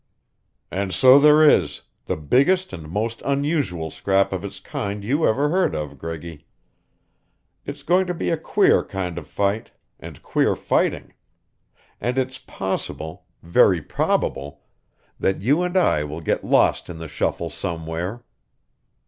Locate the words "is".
1.47-1.81